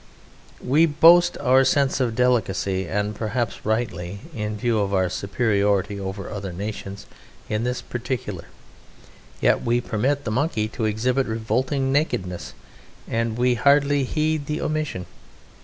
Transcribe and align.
We 0.63 0.87
boast 0.87 1.37
our 1.37 1.63
sense 1.63 1.99
of 1.99 2.15
delicacy, 2.15 2.87
and 2.87 3.13
perhaps 3.13 3.63
rightly, 3.63 4.21
in 4.33 4.57
view 4.57 4.79
of 4.79 4.95
our 4.95 5.09
superiority 5.11 5.99
over 5.99 6.27
other 6.27 6.51
nations 6.51 7.05
in 7.47 7.65
this 7.65 7.83
particular; 7.83 8.45
yet 9.41 9.61
we 9.61 9.79
permit 9.79 10.23
the 10.23 10.31
Monkey 10.31 10.67
to 10.69 10.85
exhibit 10.85 11.27
revolting 11.27 11.91
nakedness, 11.91 12.55
and 13.07 13.37
we 13.37 13.53
hardly 13.53 14.03
heed 14.03 14.47
the 14.47 14.59
omission! 14.59 15.05